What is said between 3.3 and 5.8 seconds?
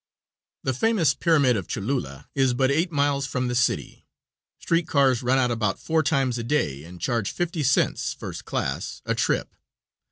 the city. Street cars run out about